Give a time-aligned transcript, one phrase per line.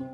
[0.00, 0.06] En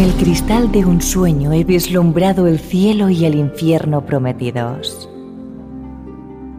[0.00, 4.95] el cristal de un sueño he vislumbrado el cielo y el infierno prometidos.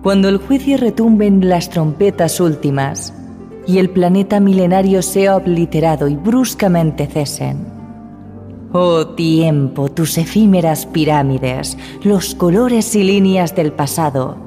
[0.07, 3.13] Cuando el juicio retumbe en las trompetas últimas
[3.67, 7.67] y el planeta milenario sea obliterado y bruscamente cesen.
[8.71, 14.37] Oh tiempo, tus efímeras pirámides, los colores y líneas del pasado,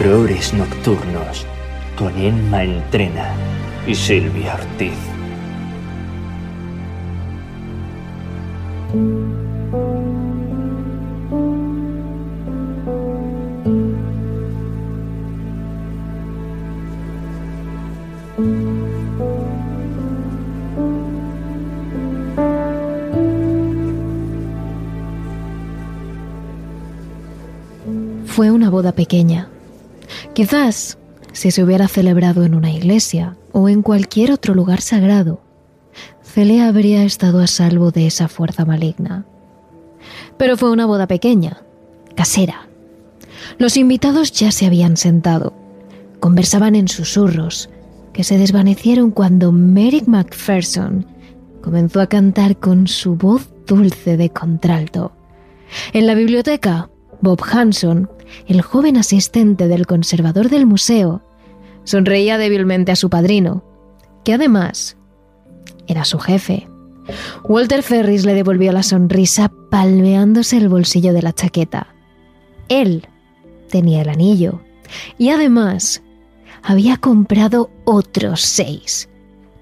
[0.00, 1.44] Terrores Nocturnos
[1.98, 3.34] con Emma Entrena
[3.86, 4.94] y Silvia Ortiz.
[28.24, 29.49] Fue una boda pequeña
[30.40, 30.96] Quizás,
[31.32, 35.42] si se hubiera celebrado en una iglesia o en cualquier otro lugar sagrado,
[36.22, 39.26] Celia habría estado a salvo de esa fuerza maligna.
[40.38, 41.60] Pero fue una boda pequeña,
[42.14, 42.70] casera.
[43.58, 45.52] Los invitados ya se habían sentado,
[46.20, 47.68] conversaban en susurros,
[48.14, 51.04] que se desvanecieron cuando Merrick Macpherson
[51.60, 55.12] comenzó a cantar con su voz dulce de contralto.
[55.92, 56.88] En la biblioteca,
[57.20, 58.08] Bob Hanson
[58.46, 61.22] el joven asistente del conservador del museo
[61.84, 63.64] sonreía débilmente a su padrino,
[64.24, 64.96] que además
[65.86, 66.68] era su jefe.
[67.44, 71.88] Walter Ferris le devolvió la sonrisa palmeándose el bolsillo de la chaqueta.
[72.68, 73.08] Él
[73.68, 74.60] tenía el anillo
[75.18, 76.02] y además
[76.62, 79.08] había comprado otros seis,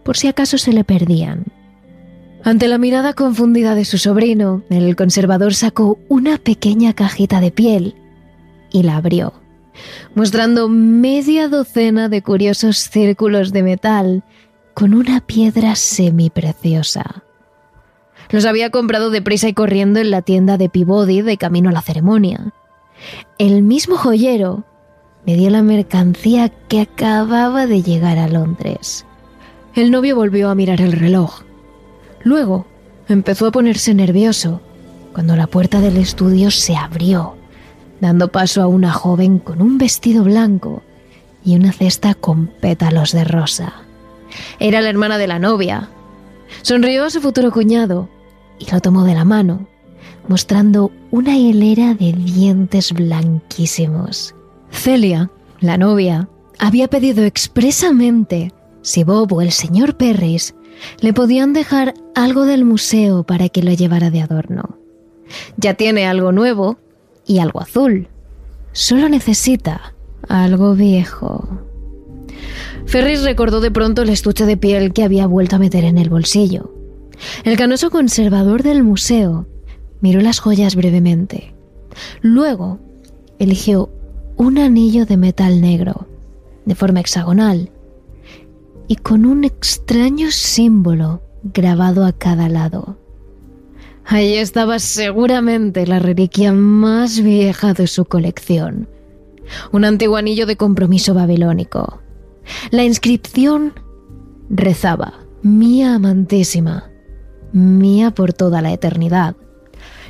[0.03, 1.47] por si acaso se le perdían.
[2.49, 7.95] Ante la mirada confundida de su sobrino, el conservador sacó una pequeña cajita de piel
[8.73, 9.35] y la abrió,
[10.15, 14.25] mostrando media docena de curiosos círculos de metal
[14.73, 17.23] con una piedra semipreciosa.
[18.31, 21.83] Los había comprado deprisa y corriendo en la tienda de Peabody de camino a la
[21.83, 22.55] ceremonia.
[23.37, 24.65] El mismo joyero
[25.27, 29.05] me dio la mercancía que acababa de llegar a Londres.
[29.75, 31.43] El novio volvió a mirar el reloj.
[32.23, 32.67] Luego
[33.09, 34.61] empezó a ponerse nervioso
[35.12, 37.39] cuando la puerta del estudio se abrió
[38.01, 40.83] dando paso a una joven con un vestido blanco
[41.45, 43.75] y una cesta con pétalos de rosa.
[44.59, 45.89] Era la hermana de la novia.
[46.62, 48.09] Sonrió a su futuro cuñado
[48.59, 49.67] y lo tomó de la mano,
[50.29, 54.35] mostrando una hilera de dientes blanquísimos.
[54.71, 55.31] Celia,
[55.61, 58.53] la novia, había pedido expresamente
[58.83, 60.55] si Bob o el señor Perris
[61.00, 64.79] le podían dejar algo del museo para que lo llevara de adorno.
[65.56, 66.79] Ya tiene algo nuevo
[67.26, 68.08] y algo azul.
[68.73, 69.94] Solo necesita
[70.29, 71.47] algo viejo.
[72.87, 76.08] Ferris recordó de pronto el estuche de piel que había vuelto a meter en el
[76.08, 76.73] bolsillo.
[77.44, 79.47] El canoso conservador del museo
[80.00, 81.55] miró las joyas brevemente.
[82.23, 82.79] Luego
[83.38, 83.91] eligió
[84.37, 86.06] un anillo de metal negro,
[86.64, 87.70] de forma hexagonal,
[88.88, 92.99] y con un extraño símbolo grabado a cada lado.
[94.05, 98.88] Allí estaba seguramente la reliquia más vieja de su colección.
[99.70, 102.00] Un antiguo anillo de compromiso babilónico.
[102.70, 103.75] La inscripción
[104.49, 105.12] rezaba,
[105.43, 106.91] Mía amantísima,
[107.52, 109.37] mía por toda la eternidad.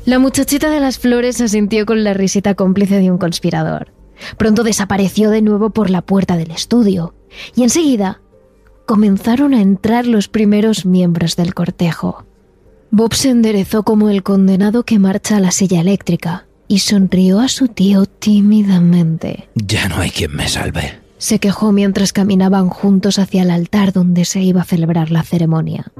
[0.07, 3.93] La muchachita de las flores asintió con la risita cómplice de un conspirador.
[4.39, 7.15] Pronto desapareció de nuevo por la puerta del estudio
[7.55, 8.23] y enseguida
[8.89, 12.25] comenzaron a entrar los primeros miembros del cortejo.
[12.91, 17.49] Bob se enderezó como el condenado que marcha a la silla eléctrica y sonrió a
[17.49, 19.51] su tío tímidamente.
[19.55, 21.01] Ya no hay quien me salve.
[21.19, 25.93] Se quejó mientras caminaban juntos hacia el altar donde se iba a celebrar la ceremonia.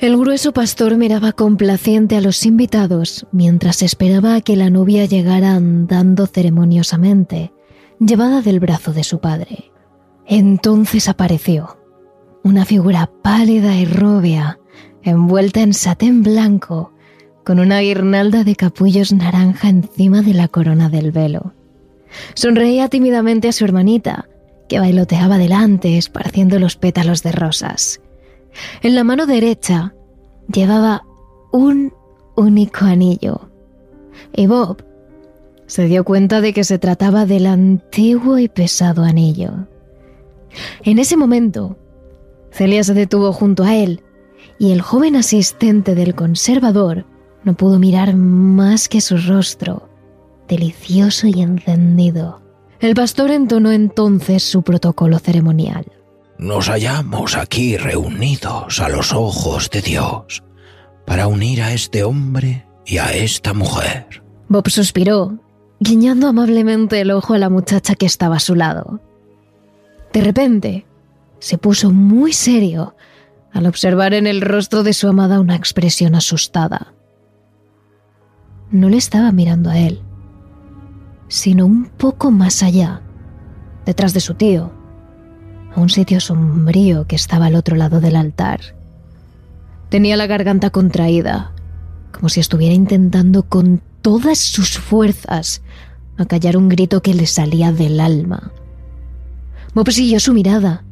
[0.00, 5.56] El grueso pastor miraba complaciente a los invitados mientras esperaba a que la novia llegara
[5.56, 7.52] andando ceremoniosamente,
[8.00, 9.70] llevada del brazo de su padre.
[10.26, 11.78] Entonces apareció,
[12.42, 14.58] una figura pálida y rubia,
[15.02, 16.92] envuelta en satén blanco,
[17.44, 21.54] con una guirnalda de capullos naranja encima de la corona del velo.
[22.34, 24.28] Sonreía tímidamente a su hermanita,
[24.68, 28.00] que bailoteaba delante, esparciendo los pétalos de rosas.
[28.82, 29.94] En la mano derecha
[30.52, 31.04] llevaba
[31.52, 31.92] un
[32.36, 33.50] único anillo.
[34.32, 34.84] Y Bob
[35.70, 39.68] se dio cuenta de que se trataba del antiguo y pesado anillo.
[40.82, 41.78] En ese momento,
[42.50, 44.02] Celia se detuvo junto a él
[44.58, 47.06] y el joven asistente del conservador
[47.44, 49.88] no pudo mirar más que su rostro,
[50.48, 52.42] delicioso y encendido.
[52.80, 55.86] El pastor entonó entonces su protocolo ceremonial.
[56.36, 60.42] Nos hallamos aquí reunidos a los ojos de Dios
[61.06, 64.24] para unir a este hombre y a esta mujer.
[64.48, 65.38] Bob suspiró,
[65.80, 69.00] guiñando amablemente el ojo a la muchacha que estaba a su lado.
[70.12, 70.86] De repente,
[71.38, 72.94] se puso muy serio
[73.52, 76.92] al observar en el rostro de su amada una expresión asustada.
[78.70, 80.02] No le estaba mirando a él,
[81.28, 83.00] sino un poco más allá,
[83.86, 84.70] detrás de su tío,
[85.74, 88.60] a un sitio sombrío que estaba al otro lado del altar.
[89.88, 91.52] Tenía la garganta contraída,
[92.12, 95.62] como si estuviera intentando con todas sus fuerzas
[96.16, 98.52] acallar un grito que le salía del alma.
[99.74, 100.84] Bob siguió su mirada,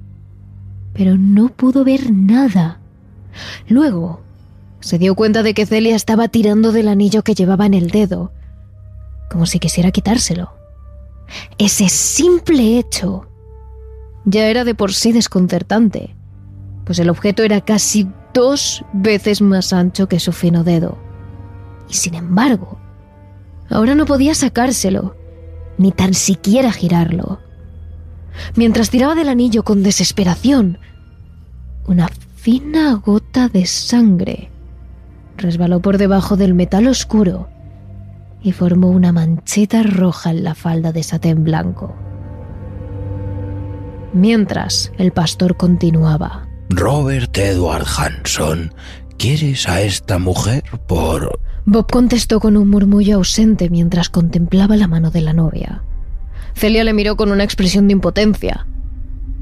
[0.95, 2.81] pero no pudo ver nada.
[3.69, 4.21] Luego,
[4.81, 8.33] se dio cuenta de que Celia estaba tirando del anillo que llevaba en el dedo,
[9.31, 10.53] como si quisiera quitárselo.
[11.59, 13.29] Ese simple hecho
[14.25, 16.15] ya era de por sí desconcertante,
[16.85, 20.97] pues el objeto era casi dos veces más ancho que su fino dedo.
[21.91, 22.79] Y sin embargo,
[23.70, 25.17] ahora no podía sacárselo,
[25.76, 27.41] ni tan siquiera girarlo.
[28.55, 30.79] Mientras tiraba del anillo con desesperación,
[31.87, 34.50] una fina gota de sangre
[35.37, 37.49] resbaló por debajo del metal oscuro
[38.43, 41.94] y formó una manchita roja en la falda de satén blanco.
[44.12, 46.49] Mientras el pastor continuaba.
[46.71, 48.73] Robert Edward Hanson,
[49.17, 51.41] ¿quieres a esta mujer por...
[51.70, 55.82] Bob contestó con un murmullo ausente mientras contemplaba la mano de la novia.
[56.55, 58.67] Celia le miró con una expresión de impotencia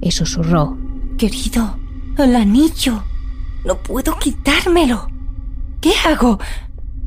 [0.01, 0.77] y susurró.
[1.19, 1.79] Querido,
[2.19, 3.05] el anillo.
[3.65, 5.09] No puedo quitármelo.
[5.81, 6.41] ¿Qué hago?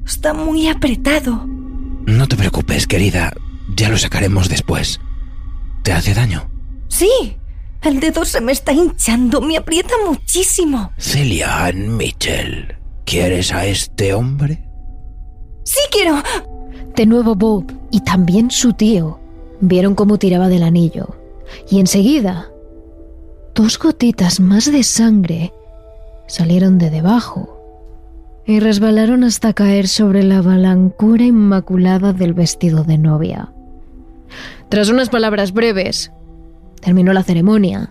[0.05, 1.45] Está muy apretado.
[2.05, 3.33] No te preocupes, querida.
[3.75, 5.01] Ya lo sacaremos después.
[5.83, 6.49] ¿Te hace daño?
[6.87, 7.35] Sí.
[7.81, 9.41] El dedo se me está hinchando.
[9.41, 10.93] Me aprieta muchísimo.
[10.97, 12.77] Celia Ann Mitchell.
[13.03, 14.68] ¿Quieres a este hombre?
[15.69, 16.15] Sí quiero.
[16.95, 19.19] De nuevo Bob y también su tío
[19.61, 21.15] vieron cómo tiraba del anillo.
[21.69, 22.49] Y enseguida
[23.53, 25.53] Dos gotitas más de sangre
[26.27, 27.61] salieron de debajo
[28.47, 33.51] y resbalaron hasta caer sobre la balancura inmaculada del vestido de novia.
[34.69, 36.11] Tras unas palabras breves,
[36.81, 37.89] terminó la ceremonia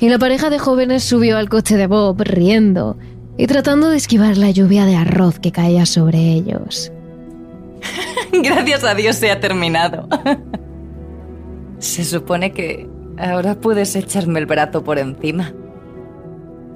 [0.00, 2.96] y la pareja de jóvenes subió al coche de Bob riendo
[3.36, 6.90] y tratando de esquivar la lluvia de arroz que caía sobre ellos.
[8.32, 10.08] Gracias a Dios se ha terminado.
[11.78, 12.88] Se supone que
[13.18, 15.52] Ahora puedes echarme el brazo por encima.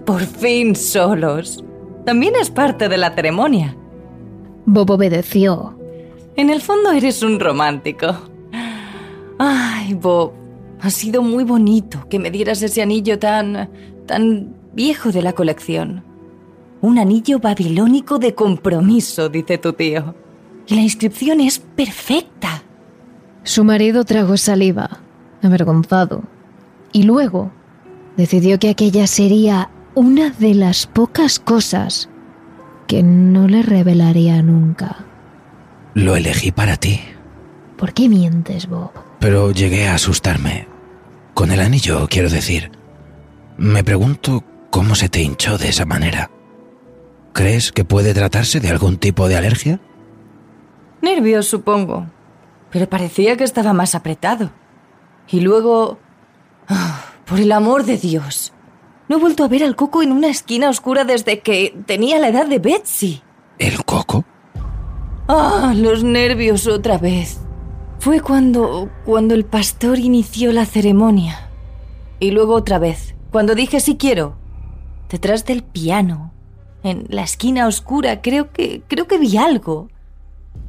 [0.07, 1.65] Por fin solos.
[2.05, 3.77] También es parte de la ceremonia.
[4.65, 5.77] Bob obedeció.
[6.37, 8.07] En el fondo eres un romántico.
[9.39, 10.33] Ay, Bob,
[10.81, 13.69] ha sido muy bonito que me dieras ese anillo tan...
[14.07, 16.05] tan viejo de la colección.
[16.81, 20.15] Un anillo babilónico de compromiso, dice tu tío.
[20.69, 22.63] Y la inscripción es perfecta.
[23.43, 25.01] Su marido tragó saliva
[25.43, 26.23] avergonzado,
[26.93, 27.51] y luego
[28.17, 32.09] decidió que aquella sería una de las pocas cosas
[32.87, 35.05] que no le revelaría nunca.
[35.95, 37.01] Lo elegí para ti.
[37.77, 38.91] ¿Por qué mientes, Bob?
[39.21, 40.67] Pero llegué a asustarme.
[41.35, 42.73] Con el anillo, quiero decir.
[43.57, 46.31] Me pregunto ¿Cómo se te hinchó de esa manera?
[47.33, 49.81] ¿Crees que puede tratarse de algún tipo de alergia?
[51.01, 52.07] Nervios, supongo.
[52.71, 54.51] Pero parecía que estaba más apretado.
[55.29, 55.99] Y luego...
[56.69, 58.53] ah, por el amor de Dios.
[59.09, 62.29] No he vuelto a ver al coco en una esquina oscura desde que tenía la
[62.29, 63.23] edad de Betsy.
[63.59, 64.25] ¿El coco?
[65.29, 67.41] Ah, los nervios otra vez.
[67.99, 68.91] Fue cuando.
[69.05, 71.51] cuando el pastor inició la ceremonia.
[72.21, 74.37] Y luego otra vez, cuando dije sí quiero.
[75.11, 76.33] Detrás del piano.
[76.83, 78.83] En la esquina oscura, creo que.
[78.89, 79.89] creo que vi algo.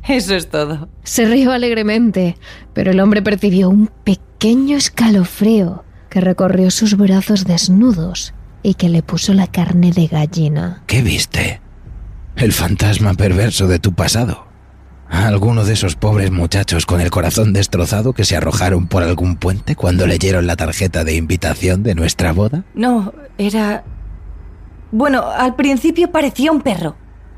[0.08, 0.90] Eso es todo.
[1.04, 2.38] Se rió alegremente,
[2.74, 9.04] pero el hombre percibió un pequeño escalofrío que recorrió sus brazos desnudos y que le
[9.04, 10.84] puso la carne de gallina.
[10.88, 11.62] ¿Qué viste?
[12.36, 14.48] El fantasma perverso de tu pasado.
[15.10, 19.76] ¿Alguno de esos pobres muchachos con el corazón destrozado que se arrojaron por algún puente
[19.76, 22.64] cuando leyeron la tarjeta de invitación de nuestra boda?
[22.76, 23.84] No, era...
[24.92, 26.96] Bueno, al principio parecía un perro.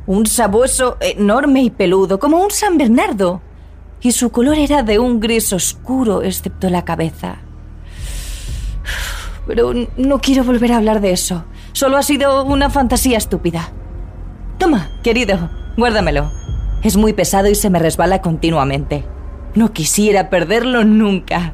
[0.07, 3.41] Un sabueso enorme y peludo, como un San Bernardo.
[4.01, 7.37] Y su color era de un gris oscuro, excepto la cabeza.
[9.45, 11.45] Pero no quiero volver a hablar de eso.
[11.73, 13.69] Solo ha sido una fantasía estúpida.
[14.57, 16.31] Toma, querido, guárdamelo.
[16.83, 19.05] Es muy pesado y se me resbala continuamente.
[19.53, 21.53] No quisiera perderlo nunca.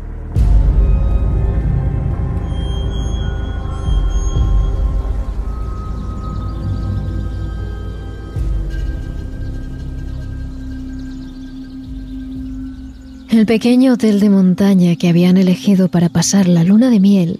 [13.38, 17.40] El pequeño hotel de montaña que habían elegido para pasar la luna de miel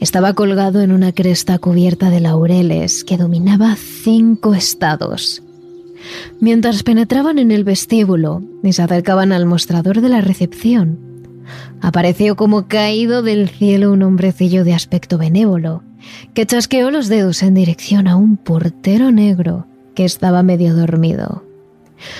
[0.00, 5.42] estaba colgado en una cresta cubierta de laureles que dominaba cinco estados.
[6.40, 10.98] Mientras penetraban en el vestíbulo y se acercaban al mostrador de la recepción,
[11.82, 15.82] apareció como caído del cielo un hombrecillo de aspecto benévolo,
[16.32, 21.45] que chasqueó los dedos en dirección a un portero negro que estaba medio dormido.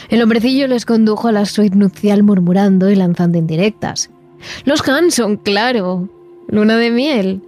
[0.09, 4.11] El hombrecillo les condujo a la suite nupcial murmurando y lanzando indirectas.
[4.64, 6.09] Los Hanson, claro.
[6.49, 7.43] Luna de miel.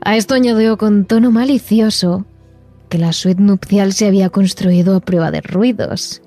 [0.00, 2.24] A esto añadió con tono malicioso
[2.88, 6.22] que la suite nupcial se había construido a prueba de ruidos.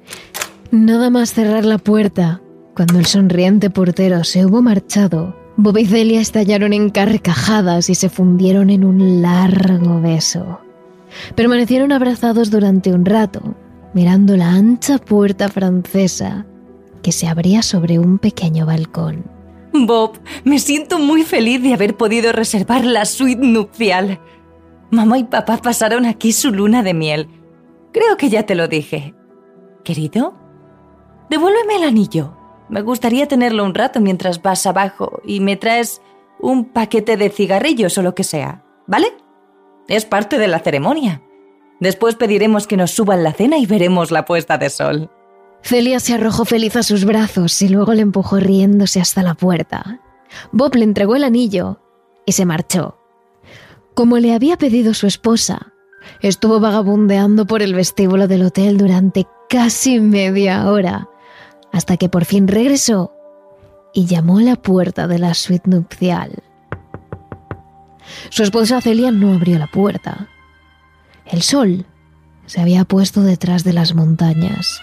[0.71, 2.41] Nada más cerrar la puerta,
[2.75, 8.09] cuando el sonriente portero se hubo marchado, Bob y Celia estallaron en carcajadas y se
[8.09, 10.59] fundieron en un largo beso.
[11.35, 13.55] Permanecieron abrazados durante un rato,
[13.95, 16.45] mirando la ancha puerta francesa
[17.01, 19.23] que se abría sobre un pequeño balcón.
[19.71, 24.19] Bob, me siento muy feliz de haber podido reservar la suite nupcial.
[24.91, 27.29] Mamá y papá pasaron aquí su luna de miel.
[27.93, 29.15] Creo que ya te lo dije.
[29.85, 30.35] Querido,
[31.29, 32.37] devuélveme el anillo.
[32.67, 36.01] Me gustaría tenerlo un rato mientras vas abajo y me traes
[36.39, 39.07] un paquete de cigarrillos o lo que sea, ¿vale?
[39.87, 41.21] Es parte de la ceremonia.
[41.79, 45.09] Después pediremos que nos suban la cena y veremos la puesta de sol.
[45.61, 49.99] Celia se arrojó feliz a sus brazos y luego le empujó riéndose hasta la puerta.
[50.51, 51.79] Bob le entregó el anillo
[52.25, 52.97] y se marchó.
[53.93, 55.73] Como le había pedido su esposa,
[56.21, 61.09] estuvo vagabundeando por el vestíbulo del hotel durante casi media hora,
[61.71, 63.11] hasta que por fin regresó
[63.93, 66.43] y llamó a la puerta de la suite nupcial.
[68.29, 70.27] Su esposa Celia no abrió la puerta.
[71.35, 71.85] El sol
[72.45, 74.79] se había puesto detrás de las montañas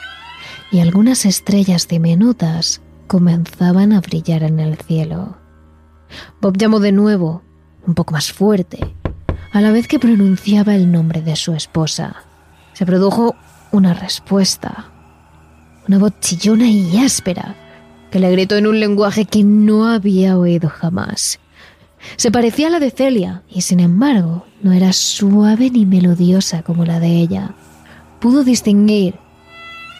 [0.70, 5.38] y algunas estrellas diminutas comenzaban a brillar en el cielo.
[6.42, 7.40] Bob llamó de nuevo,
[7.86, 8.94] un poco más fuerte,
[9.50, 12.16] a la vez que pronunciaba el nombre de su esposa.
[12.74, 13.34] Se produjo
[13.70, 14.92] una respuesta,
[15.88, 17.56] una voz chillona y áspera,
[18.10, 21.40] que le gritó en un lenguaje que no había oído jamás.
[22.16, 26.84] Se parecía a la de Celia, y sin embargo no era suave ni melodiosa como
[26.84, 27.54] la de ella.
[28.20, 29.14] Pudo distinguir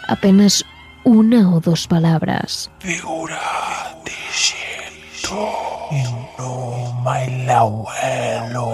[0.08, 0.64] apenas
[1.04, 2.70] una o dos palabras.
[2.78, 3.40] Figura
[4.04, 4.72] diciendo
[8.52, 8.70] no.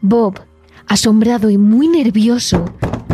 [0.00, 0.40] Bob,
[0.86, 2.64] asombrado y muy nervioso,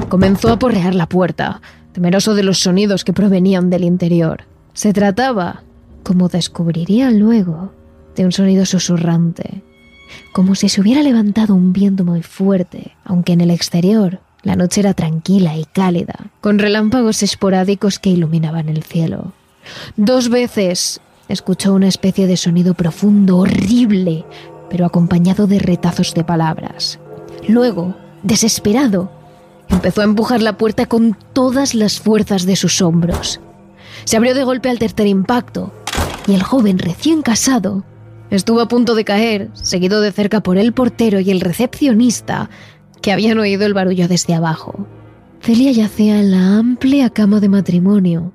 [0.09, 1.61] comenzó a porrear la puerta,
[1.93, 4.45] temeroso de los sonidos que provenían del interior.
[4.73, 5.63] Se trataba,
[6.03, 7.73] como descubriría luego,
[8.19, 9.63] de un sonido susurrante,
[10.33, 14.81] como si se hubiera levantado un viento muy fuerte, aunque en el exterior la noche
[14.81, 19.33] era tranquila y cálida, con relámpagos esporádicos que iluminaban el cielo.
[19.97, 24.25] Dos veces escuchó una especie de sonido profundo, horrible,
[24.69, 26.99] pero acompañado de retazos de palabras.
[27.47, 27.95] Luego,
[28.25, 29.13] desesperado,
[29.69, 33.41] empezó a empujar la puerta con todas las fuerzas de sus hombros.
[34.05, 35.73] Se abrió de golpe al tercer impacto
[36.27, 37.85] y el joven recién casado
[38.31, 42.51] Estuvo a punto de caer, seguido de cerca por el portero y el recepcionista,
[43.01, 44.87] que habían oído el barullo desde abajo.
[45.41, 48.33] Celia yacía en la amplia cama de matrimonio,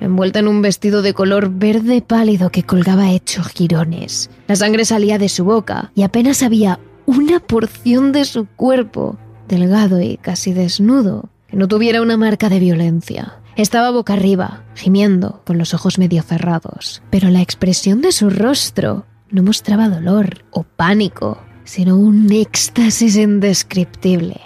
[0.00, 4.30] envuelta en un vestido de color verde pálido que colgaba hecho girones.
[4.46, 10.00] La sangre salía de su boca y apenas había una porción de su cuerpo, delgado
[10.00, 13.40] y casi desnudo, que no tuviera una marca de violencia.
[13.56, 19.06] Estaba boca arriba, gimiendo, con los ojos medio cerrados, pero la expresión de su rostro
[19.30, 24.40] no mostraba dolor o pánico, sino un éxtasis indescriptible.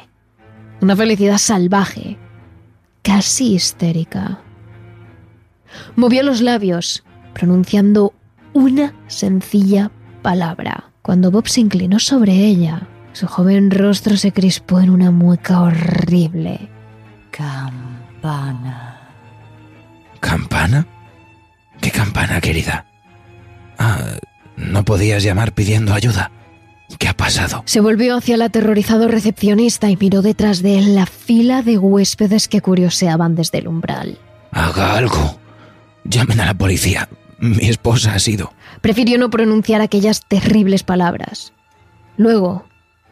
[0.81, 2.17] Una felicidad salvaje,
[3.03, 4.41] casi histérica.
[5.97, 7.05] Movió los labios,
[7.35, 8.15] pronunciando
[8.53, 9.91] una sencilla
[10.23, 10.93] palabra.
[11.03, 16.69] Cuando Bob se inclinó sobre ella, su joven rostro se crispó en una mueca horrible.
[17.31, 19.09] Campana.
[20.21, 20.87] ¿Campana?
[21.81, 22.87] ¿Qué campana, querida?
[23.79, 24.19] Ah,
[24.59, 26.31] ¿no podías llamar pidiendo ayuda?
[26.99, 27.63] ¿Qué ha pasado?
[27.67, 32.49] Se volvió hacia el aterrorizado recepcionista y miró detrás de él la fila de huéspedes
[32.49, 34.19] que curioseaban desde el umbral.
[34.53, 35.39] Haga algo.
[36.05, 37.09] Llamen a la policía.
[37.39, 38.53] Mi esposa ha sido.
[38.81, 41.53] Prefirió no pronunciar aquellas terribles palabras.
[42.17, 42.65] Luego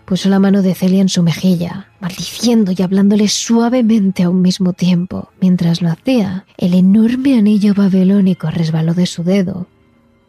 [0.07, 4.73] puso la mano de Celia en su mejilla, maldiciendo y hablándole suavemente a un mismo
[4.73, 5.31] tiempo.
[5.41, 9.67] Mientras lo hacía, el enorme anillo babilónico resbaló de su dedo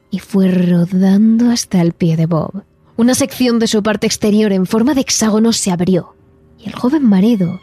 [0.09, 2.63] y fue rodando hasta el pie de Bob.
[2.95, 6.15] Una sección de su parte exterior en forma de hexágono se abrió
[6.59, 7.59] y el joven marido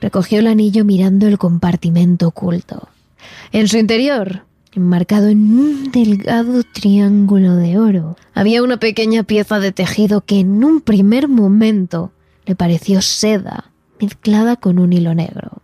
[0.00, 2.88] recogió el anillo mirando el compartimento oculto.
[3.52, 9.72] En su interior, enmarcado en un delgado triángulo de oro, había una pequeña pieza de
[9.72, 12.12] tejido que en un primer momento
[12.44, 15.62] le pareció seda mezclada con un hilo negro.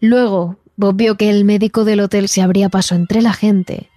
[0.00, 3.89] Luego, Bob vio que el médico del hotel se abría paso entre la gente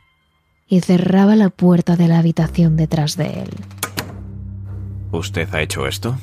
[0.73, 3.49] y cerraba la puerta de la habitación detrás de él.
[5.11, 6.17] ¿Usted ha hecho esto?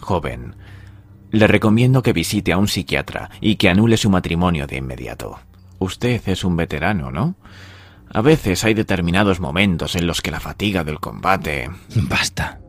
[0.00, 0.54] Joven,
[1.32, 5.38] le recomiendo que visite a un psiquiatra y que anule su matrimonio de inmediato.
[5.78, 7.34] Usted es un veterano, ¿no?
[8.10, 11.68] A veces hay determinados momentos en los que la fatiga del combate...
[11.94, 12.60] Basta.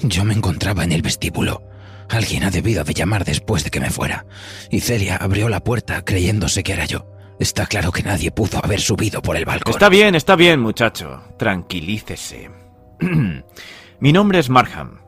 [0.00, 1.62] Yo me encontraba en el vestíbulo.
[2.10, 4.26] Alguien ha debido de llamar después de que me fuera.
[4.70, 7.17] Y Celia abrió la puerta creyéndose que era yo.
[7.38, 9.72] Está claro que nadie pudo haber subido por el balcón.
[9.72, 11.22] Está bien, está bien, muchacho.
[11.38, 12.50] Tranquilícese.
[14.00, 14.98] Mi nombre es Markham.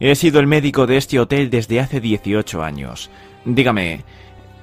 [0.00, 3.10] He sido el médico de este hotel desde hace 18 años.
[3.44, 4.04] Dígame,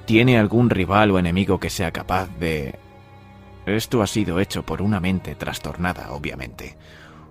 [0.06, 2.74] ¿tiene algún rival o enemigo que sea capaz de...
[3.66, 6.76] Esto ha sido hecho por una mente trastornada, obviamente.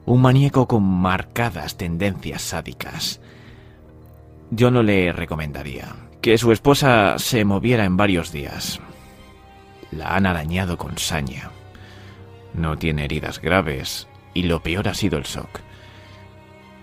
[0.05, 3.21] Un maníaco con marcadas tendencias sádicas.
[4.49, 8.81] Yo no le recomendaría que su esposa se moviera en varios días.
[9.97, 11.51] La han arañado con saña.
[12.53, 15.59] No tiene heridas graves y lo peor ha sido el shock.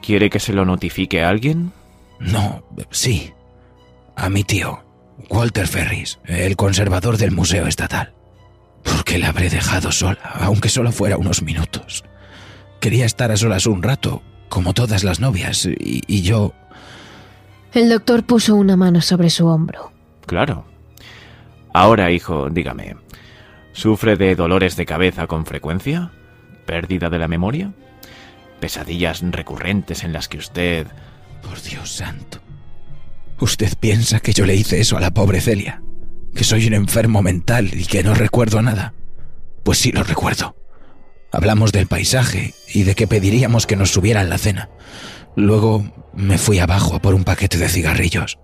[0.03, 1.73] ¿Quiere que se lo notifique a alguien?
[2.19, 3.33] No, sí.
[4.17, 4.83] A mi tío,
[5.29, 8.13] Walter Ferris, el conservador del Museo Estatal.
[8.83, 12.05] ¿Por qué la habré dejado sola, aunque solo fuera unos minutos?
[12.81, 16.55] Quería estar a solas un rato, como todas las novias, y, y yo...
[17.73, 19.93] El doctor puso una mano sobre su hombro.
[20.27, 20.65] Claro.
[21.73, 22.97] Ahora, hijo, dígame,
[23.73, 26.11] ¿sufre de dolores de cabeza con frecuencia?
[26.67, 27.73] ¿Pérdida de la memoria?
[28.61, 30.87] ¿Pesadillas recurrentes en las que usted...
[31.43, 32.39] Por Dios santo.
[33.39, 35.83] ¿Usted piensa que yo le hice eso a la pobre Celia?
[36.35, 38.93] ¿Que soy un enfermo mental y que no recuerdo nada?
[39.63, 40.55] Pues sí lo recuerdo.
[41.33, 44.69] Hablamos del paisaje y de que pediríamos que nos subieran la cena.
[45.37, 48.39] Luego me fui abajo a por un paquete de cigarrillos,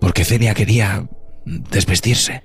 [0.00, 1.08] porque Celia quería
[1.46, 2.42] desvestirse.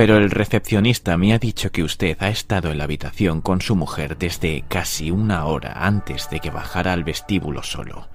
[0.00, 3.76] Pero el recepcionista me ha dicho que usted ha estado en la habitación con su
[3.76, 8.08] mujer desde casi una hora antes de que bajara al vestíbulo solo,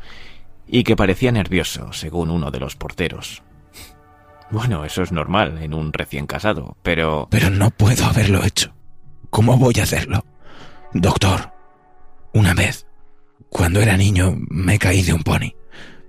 [0.65, 3.43] y que parecía nervioso, según uno de los porteros.
[4.49, 7.27] Bueno, eso es normal en un recién casado, pero...
[7.29, 8.73] Pero no puedo haberlo hecho.
[9.29, 10.25] ¿Cómo voy a hacerlo?
[10.91, 11.53] Doctor,
[12.33, 12.87] una vez,
[13.49, 15.53] cuando era niño, me caí de un pony.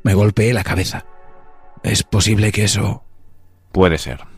[0.03, 1.05] Me golpeé la cabeza.
[1.83, 3.05] ¿Es posible que eso...
[3.73, 4.36] Puede ser.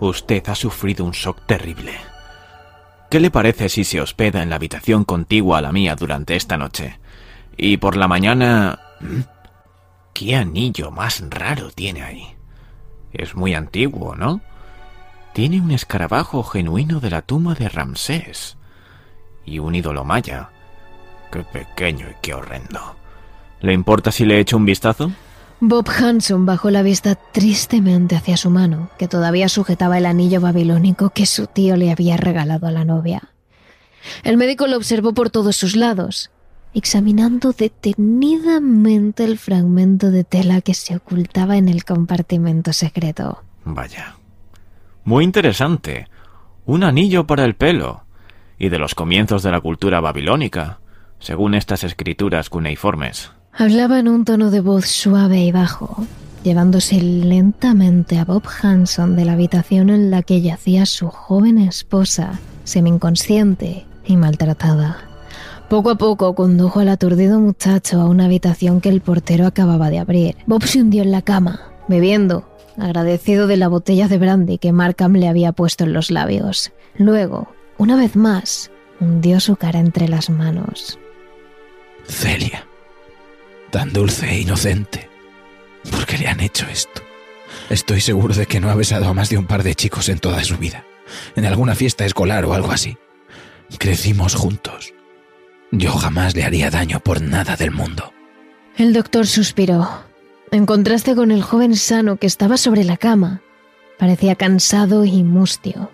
[0.00, 1.92] Usted ha sufrido un shock terrible.
[3.10, 6.56] ¿Qué le parece si se hospeda en la habitación contigua a la mía durante esta
[6.56, 6.98] noche?
[7.56, 8.80] Y por la mañana...
[9.00, 9.20] ¿Mm?
[10.12, 12.36] ¿Qué anillo más raro tiene ahí?
[13.12, 14.40] Es muy antiguo, ¿no?
[15.32, 18.56] Tiene un escarabajo genuino de la tumba de Ramsés.
[19.44, 20.50] Y un ídolo maya.
[21.32, 22.96] Qué pequeño y qué horrendo.
[23.60, 25.10] ¿Le importa si le echo un vistazo?
[25.60, 31.10] Bob Hanson bajó la vista tristemente hacia su mano, que todavía sujetaba el anillo babilónico
[31.10, 33.30] que su tío le había regalado a la novia.
[34.22, 36.30] El médico lo observó por todos sus lados,
[36.74, 43.42] examinando detenidamente el fragmento de tela que se ocultaba en el compartimento secreto.
[43.64, 44.16] Vaya.
[45.04, 46.08] Muy interesante.
[46.66, 48.04] Un anillo para el pelo.
[48.58, 50.80] Y de los comienzos de la cultura babilónica,
[51.18, 53.33] según estas escrituras cuneiformes.
[53.56, 56.04] Hablaba en un tono de voz suave y bajo,
[56.42, 62.40] llevándose lentamente a Bob Hanson de la habitación en la que yacía su joven esposa,
[62.64, 64.98] semi-inconsciente y maltratada.
[65.68, 70.00] Poco a poco condujo al aturdido muchacho a una habitación que el portero acababa de
[70.00, 70.36] abrir.
[70.46, 75.12] Bob se hundió en la cama, bebiendo, agradecido de la botella de brandy que Markham
[75.12, 76.72] le había puesto en los labios.
[76.96, 77.46] Luego,
[77.78, 80.98] una vez más, hundió su cara entre las manos.
[82.08, 82.66] Celia,
[83.74, 85.10] tan dulce e inocente.
[85.90, 87.02] ¿Por qué le han hecho esto?
[87.70, 90.20] Estoy seguro de que no ha besado a más de un par de chicos en
[90.20, 90.84] toda su vida,
[91.34, 92.96] en alguna fiesta escolar o algo así.
[93.76, 94.94] Crecimos juntos.
[95.72, 98.12] Yo jamás le haría daño por nada del mundo.
[98.76, 100.04] El doctor suspiró.
[100.52, 103.42] En contraste con el joven sano que estaba sobre la cama,
[103.98, 105.90] parecía cansado y mustio,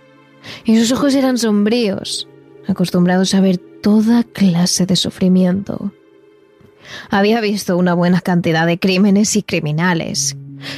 [0.64, 2.28] y sus ojos eran sombríos,
[2.68, 5.94] acostumbrados a ver toda clase de sufrimiento.
[7.10, 10.36] Había visto una buena cantidad de crímenes y criminales,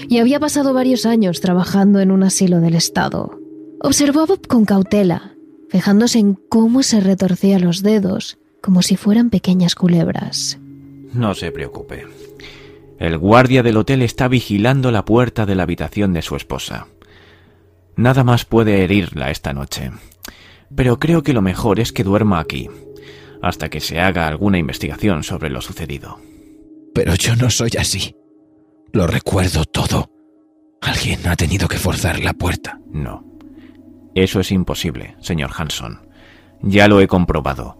[0.08, 3.38] y había pasado varios años trabajando en un asilo del Estado.
[3.80, 5.34] Observó Bob con cautela,
[5.68, 10.58] fijándose en cómo se retorcía los dedos, como si fueran pequeñas culebras.
[11.12, 12.06] No se preocupe.
[12.98, 16.86] El guardia del hotel está vigilando la puerta de la habitación de su esposa.
[17.96, 19.90] Nada más puede herirla esta noche.
[20.74, 22.70] Pero creo que lo mejor es que duerma aquí,
[23.42, 26.20] hasta que se haga alguna investigación sobre lo sucedido.
[26.94, 28.14] Pero yo no soy así.
[28.92, 30.10] Lo recuerdo todo.
[30.80, 32.80] Alguien ha tenido que forzar la puerta.
[32.90, 33.24] No.
[34.14, 36.08] Eso es imposible, señor Hanson.
[36.62, 37.78] Ya lo he comprobado.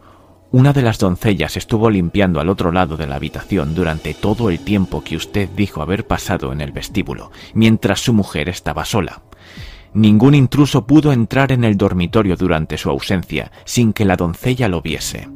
[0.51, 4.61] Una de las doncellas estuvo limpiando al otro lado de la habitación durante todo el
[4.61, 9.23] tiempo que usted dijo haber pasado en el vestíbulo, mientras su mujer estaba sola.
[9.95, 14.83] Ningún intruso pudo entrar en el dormitorio durante su ausencia sin que la doncella lo
[14.83, 15.29] viese.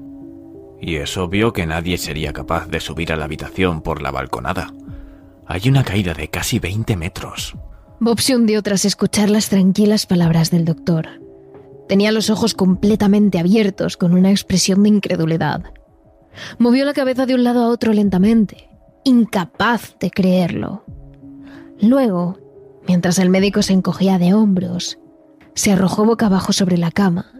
[0.81, 4.73] Y es obvio que nadie sería capaz de subir a la habitación por la balconada.
[5.47, 7.55] Hay una caída de casi 20 metros.
[7.99, 11.09] Bob se hundió tras escuchar las tranquilas palabras del doctor.
[11.89, 15.73] Tenía los ojos completamente abiertos con una expresión de incredulidad.
[16.59, 18.69] Movió la cabeza de un lado a otro lentamente,
[19.05, 20.85] incapaz de creerlo.
[21.81, 22.39] Luego,
[22.87, 24.99] mientras el médico se encogía de hombros,
[25.55, 27.33] se arrojó boca abajo sobre la cama,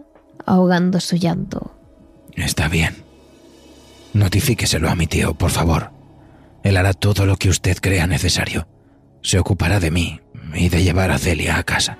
[0.45, 1.75] ahogando su llanto.
[2.35, 3.06] Está bien.
[4.13, 5.91] Notifíqueselo a mi tío, por favor.
[6.63, 8.67] Él hará todo lo que usted crea necesario.
[9.21, 10.19] Se ocupará de mí
[10.53, 11.97] y de llevar a Celia a casa.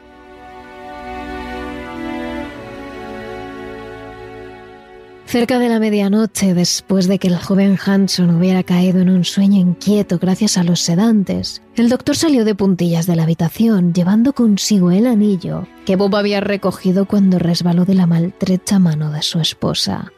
[5.27, 9.59] Cerca de la medianoche, después de que el joven Hanson hubiera caído en un sueño
[9.59, 14.89] inquieto gracias a los sedantes, el doctor salió de puntillas de la habitación llevando consigo
[14.89, 20.13] el anillo que Bob había recogido cuando resbaló de la maltrecha mano de su esposa.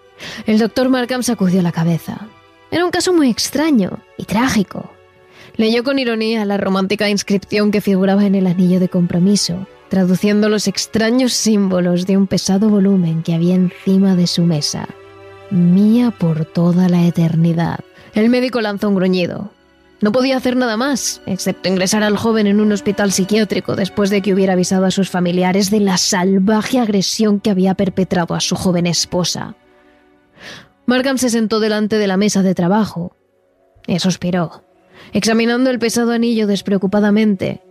[0.46, 2.28] El doctor Markham sacudió la cabeza.
[2.72, 4.92] Era un caso muy extraño y trágico.
[5.56, 10.68] Leyó con ironía la romántica inscripción que figuraba en el anillo de compromiso, traduciendo los
[10.68, 14.88] extraños símbolos de un pesado volumen que había encima de su mesa.
[15.50, 17.80] Mía por toda la eternidad.
[18.14, 19.52] El médico lanzó un gruñido.
[20.02, 24.22] No podía hacer nada más, excepto ingresar al joven en un hospital psiquiátrico después de
[24.22, 28.56] que hubiera avisado a sus familiares de la salvaje agresión que había perpetrado a su
[28.56, 29.56] joven esposa.
[30.90, 33.16] Markham se sentó delante de la mesa de trabajo
[33.86, 34.64] y suspiró,
[35.14, 37.62] examinando el pesado anillo despreocupadamente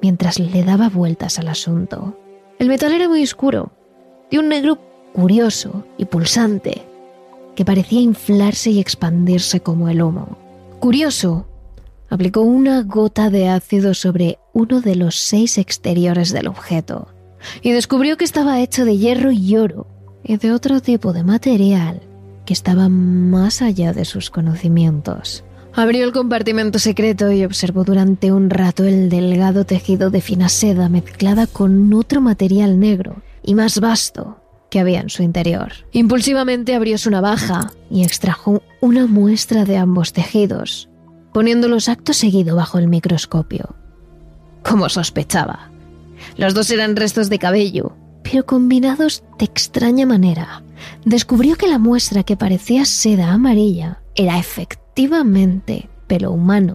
[0.00, 2.18] mientras le daba vueltas al asunto.
[2.58, 3.72] El metal era muy oscuro,
[4.30, 4.78] de un negro
[5.12, 6.80] curioso y pulsante,
[7.54, 10.38] que parecía inflarse y expandirse como el humo.
[10.80, 11.46] Curioso,
[12.08, 17.08] aplicó una gota de ácido sobre uno de los seis exteriores del objeto
[17.60, 19.86] y descubrió que estaba hecho de hierro y oro
[20.22, 22.00] y de otro tipo de material
[22.44, 25.44] que estaba más allá de sus conocimientos.
[25.72, 30.88] Abrió el compartimento secreto y observó durante un rato el delgado tejido de fina seda
[30.88, 35.72] mezclada con otro material negro y más vasto que había en su interior.
[35.92, 40.88] Impulsivamente abrió su navaja y extrajo una muestra de ambos tejidos,
[41.32, 43.76] poniéndolos acto seguido bajo el microscopio.
[44.64, 45.70] Como sospechaba,
[46.36, 50.63] los dos eran restos de cabello, pero combinados de extraña manera.
[51.04, 56.74] Descubrió que la muestra que parecía seda amarilla era efectivamente pelo humano.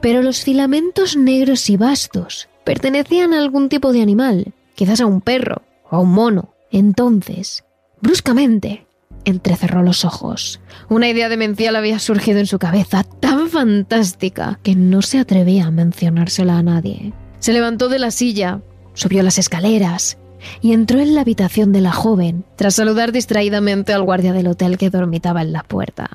[0.00, 5.20] Pero los filamentos negros y vastos pertenecían a algún tipo de animal, quizás a un
[5.20, 6.54] perro o a un mono.
[6.70, 7.64] Entonces,
[8.00, 8.86] Bruscamente,
[9.24, 10.60] entrecerró los ojos.
[10.88, 15.70] Una idea demencial había surgido en su cabeza, tan fantástica que no se atrevía a
[15.70, 17.12] mencionársela a nadie.
[17.40, 18.60] Se levantó de la silla,
[18.94, 20.18] subió las escaleras
[20.60, 24.78] y entró en la habitación de la joven, tras saludar distraídamente al guardia del hotel
[24.78, 26.10] que dormitaba en la puerta.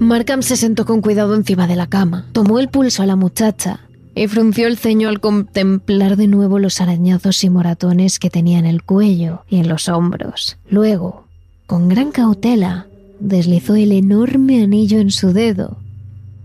[0.00, 3.80] Markham se sentó con cuidado encima de la cama, tomó el pulso a la muchacha
[4.14, 8.66] y frunció el ceño al contemplar de nuevo los arañazos y moratones que tenía en
[8.66, 10.58] el cuello y en los hombros.
[10.68, 11.24] Luego,
[11.66, 12.86] con gran cautela,
[13.20, 15.78] deslizó el enorme anillo en su dedo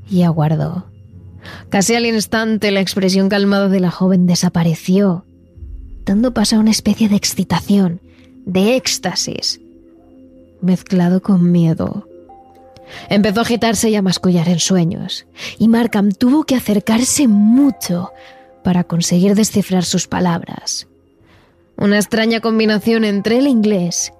[0.09, 0.85] y aguardó.
[1.69, 5.25] Casi al instante la expresión calmada de la joven desapareció,
[6.05, 8.01] dando paso a una especie de excitación,
[8.45, 9.59] de éxtasis,
[10.61, 12.07] mezclado con miedo.
[13.09, 15.25] Empezó a agitarse y a mascullar en sueños,
[15.57, 18.11] y Markham tuvo que acercarse mucho
[18.63, 20.87] para conseguir descifrar sus palabras.
[21.77, 24.13] Una extraña combinación entre el inglés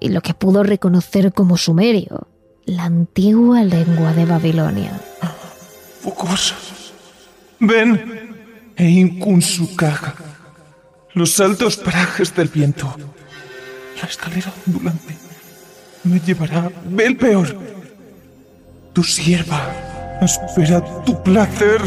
[0.00, 2.28] y lo que pudo reconocer como sumerio,
[2.64, 5.00] la antigua lengua de Babilonia.
[6.02, 6.54] Focus.
[7.60, 7.90] Ven.
[8.76, 10.14] E Inkunsukaga.
[11.14, 12.96] Los altos parajes del viento.
[14.00, 15.16] La escalera ondulante.
[16.04, 16.70] Me llevará.
[16.98, 17.56] El peor.
[18.92, 19.60] Tu sierva.
[20.20, 21.80] Espera tu placer.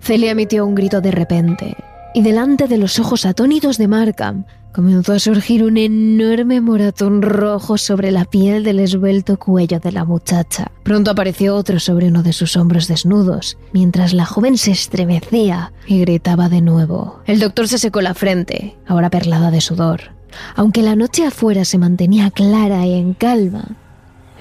[0.00, 1.76] Celia emitió un grito de repente,
[2.14, 4.44] y delante de los ojos atónitos de Markham
[4.76, 10.04] comenzó a surgir un enorme moratón rojo sobre la piel del esbelto cuello de la
[10.04, 10.70] muchacha.
[10.82, 16.00] Pronto apareció otro sobre uno de sus hombros desnudos, mientras la joven se estremecía y
[16.00, 17.20] gritaba de nuevo.
[17.24, 20.10] El doctor se secó la frente, ahora perlada de sudor.
[20.56, 23.64] Aunque la noche afuera se mantenía clara y en calma,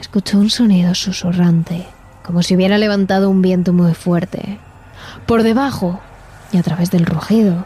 [0.02, 1.88] escuchó un sonido susurrante,
[2.26, 4.60] como si hubiera levantado un viento muy fuerte.
[5.28, 6.02] Por debajo,
[6.52, 7.66] y a través del rugido,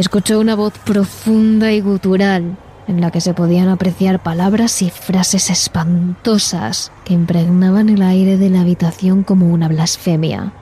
[0.00, 2.56] escuchó una voz profunda y gutural
[2.86, 8.48] en la que se podían apreciar palabras y frases espantosas que impregnaban el aire de
[8.48, 10.52] la habitación como una blasfemia.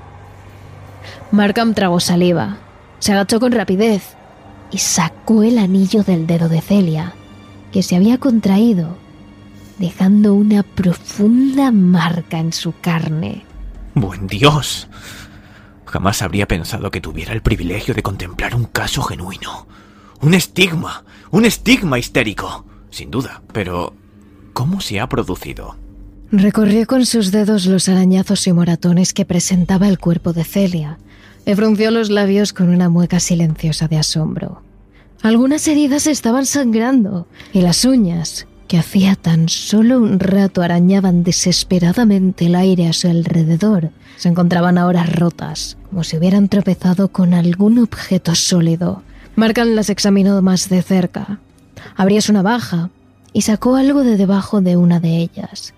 [1.31, 2.57] Markham tragó saliva,
[2.99, 4.17] se agachó con rapidez
[4.73, 7.13] y sacó el anillo del dedo de Celia,
[7.73, 8.97] que se había contraído,
[9.79, 13.45] dejando una profunda marca en su carne.
[13.95, 14.89] ¡Buen Dios!
[15.97, 19.67] Jamás habría pensado que tuviera el privilegio de contemplar un caso genuino.
[20.21, 22.67] Un estigma, un estigma histérico.
[22.91, 23.95] Sin duda, pero
[24.53, 25.75] ¿cómo se ha producido?
[26.31, 30.99] Recorrió con sus dedos los arañazos y moratones que presentaba el cuerpo de Celia.
[31.47, 34.61] Le frunció los labios con una mueca silenciosa de asombro.
[35.23, 42.47] Algunas heridas estaban sangrando y las uñas, que hacía tan solo un rato arañaban desesperadamente
[42.47, 47.79] el aire a su alrededor, se encontraban ahora rotas, como si hubieran tropezado con algún
[47.79, 49.03] objeto sólido.
[49.35, 51.39] Marcan las examinó más de cerca.
[51.95, 52.91] Abrió su navaja
[53.33, 55.75] y sacó algo de debajo de una de ellas.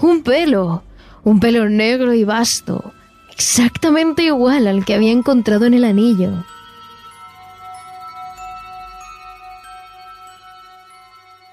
[0.00, 0.82] ¡Un pelo!
[1.22, 2.92] Un pelo negro y vasto,
[3.32, 6.44] exactamente igual al que había encontrado en el anillo.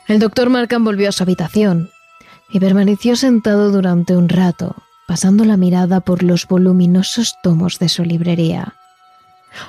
[0.08, 1.90] El doctor Markham volvió a su habitación
[2.50, 4.76] y permaneció sentado durante un rato,
[5.08, 8.76] pasando la mirada por los voluminosos tomos de su librería.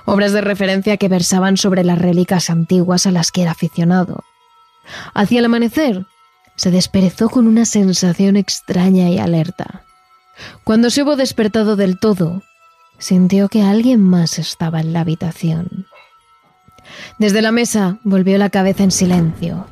[0.05, 4.25] Obras de referencia que versaban sobre las reliquias antiguas a las que era aficionado.
[5.14, 6.07] Hacia el amanecer,
[6.57, 9.83] se desperezó con una sensación extraña y alerta.
[10.64, 12.42] Cuando se hubo despertado del todo,
[12.99, 15.87] sintió que alguien más estaba en la habitación.
[17.18, 19.66] Desde la mesa volvió la cabeza en silencio.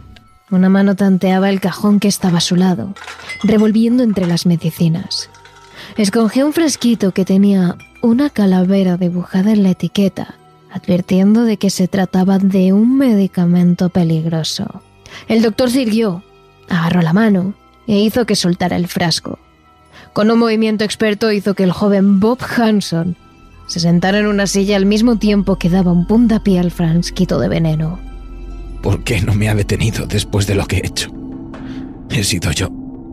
[0.52, 2.92] Una mano tanteaba el cajón que estaba a su lado,
[3.42, 5.30] revolviendo entre las medicinas.
[5.96, 10.34] Escogió un frasquito que tenía una calavera dibujada en la etiqueta,
[10.70, 14.82] advirtiendo de que se trataba de un medicamento peligroso.
[15.26, 16.22] El doctor sirvió,
[16.68, 17.54] agarró la mano
[17.86, 19.38] e hizo que soltara el frasco.
[20.12, 23.16] Con un movimiento experto hizo que el joven Bob Hanson
[23.66, 27.48] se sentara en una silla al mismo tiempo que daba un puntapié al frasquito de
[27.48, 28.11] veneno.
[28.82, 31.10] ¿Por qué no me ha detenido después de lo que he hecho?
[32.10, 32.68] He sido yo.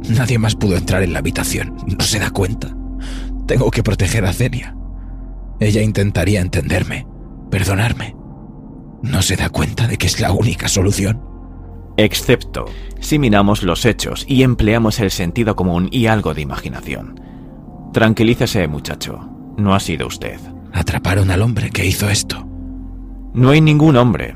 [0.09, 1.75] Nadie más pudo entrar en la habitación.
[1.87, 2.75] ¿No se da cuenta?
[3.45, 4.75] Tengo que proteger a Celia.
[5.59, 7.05] Ella intentaría entenderme,
[7.51, 8.15] perdonarme.
[9.03, 11.21] ¿No se da cuenta de que es la única solución?
[11.97, 12.65] Excepto
[12.99, 17.19] si miramos los hechos y empleamos el sentido común y algo de imaginación.
[17.93, 19.29] Tranquilícese, muchacho.
[19.57, 20.39] No ha sido usted.
[20.73, 22.47] Atraparon al hombre que hizo esto.
[23.33, 24.35] No hay ningún hombre.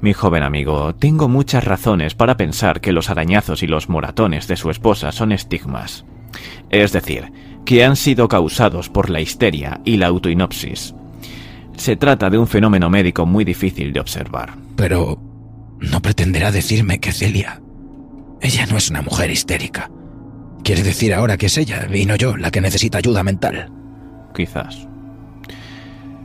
[0.00, 4.56] Mi joven amigo, tengo muchas razones para pensar que los arañazos y los moratones de
[4.56, 6.04] su esposa son estigmas.
[6.70, 7.32] Es decir,
[7.64, 10.94] que han sido causados por la histeria y la autoinopsis.
[11.76, 14.54] Se trata de un fenómeno médico muy difícil de observar.
[14.76, 15.18] Pero
[15.80, 17.60] no pretenderá decirme que Celia...
[18.40, 19.90] Ella no es una mujer histérica.
[20.62, 23.72] Quiere decir ahora que es ella y no yo la que necesita ayuda mental.
[24.34, 24.86] Quizás.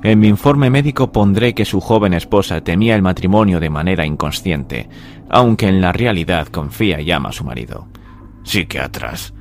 [0.04, 4.90] En mi informe médico pondré que su joven esposa temía el matrimonio de manera inconsciente,
[5.30, 7.88] aunque en la realidad confía y ama a su marido.
[8.44, 9.34] Psiquiatras.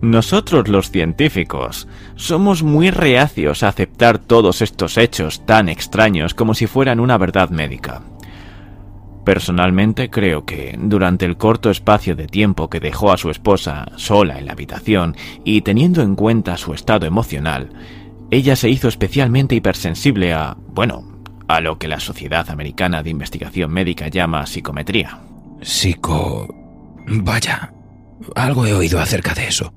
[0.00, 6.66] Nosotros los científicos somos muy reacios a aceptar todos estos hechos tan extraños como si
[6.66, 8.02] fueran una verdad médica.
[9.24, 14.38] Personalmente creo que, durante el corto espacio de tiempo que dejó a su esposa sola
[14.38, 17.68] en la habitación y teniendo en cuenta su estado emocional,
[18.30, 23.72] ella se hizo especialmente hipersensible a, bueno, a lo que la Sociedad Americana de Investigación
[23.72, 25.18] Médica llama psicometría.
[25.62, 26.54] Psico...
[27.10, 27.72] Vaya,
[28.34, 29.72] algo he oído acerca de eso.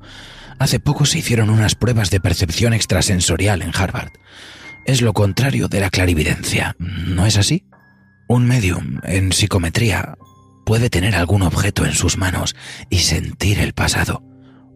[0.59, 4.11] Hace poco se hicieron unas pruebas de percepción extrasensorial en Harvard.
[4.85, 7.65] Es lo contrario de la clarividencia, ¿no es así?
[8.27, 10.17] Un medium en psicometría
[10.65, 12.55] puede tener algún objeto en sus manos
[12.89, 14.23] y sentir el pasado,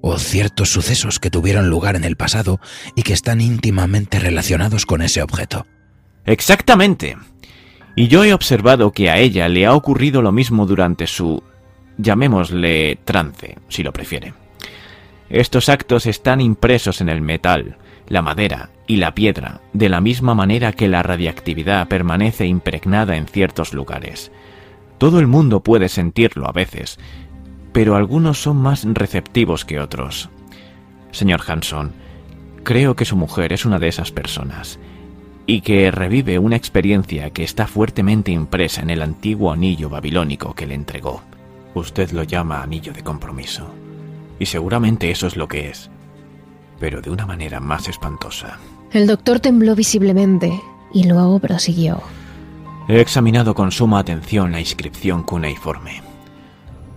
[0.08, 2.60] o ciertos sucesos que tuvieron lugar en el pasado
[2.96, 5.66] y que están íntimamente relacionados con ese objeto.
[6.26, 7.18] Exactamente.
[7.96, 11.42] Y yo he observado que a ella le ha ocurrido lo mismo durante su,
[11.98, 14.36] llamémosle, trance, si lo prefiere.
[15.28, 20.36] Estos actos están impresos en el metal, la madera y la piedra, de la misma
[20.36, 24.32] manera que la radiactividad permanece impregnada en ciertos lugares.
[25.00, 27.00] Todo el mundo puede sentirlo a veces,
[27.76, 30.30] pero algunos son más receptivos que otros.
[31.12, 31.92] Señor Hanson,
[32.64, 34.80] creo que su mujer es una de esas personas,
[35.46, 40.66] y que revive una experiencia que está fuertemente impresa en el antiguo anillo babilónico que
[40.66, 41.22] le entregó.
[41.74, 43.68] Usted lo llama anillo de compromiso,
[44.40, 45.92] y seguramente eso es lo que es
[46.80, 48.58] pero de una manera más espantosa.
[48.92, 50.62] El doctor tembló visiblemente
[50.94, 52.02] y luego prosiguió.
[52.88, 56.15] He examinado con suma atención la inscripción cuneiforme.